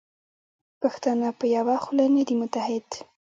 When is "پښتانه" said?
0.81-1.27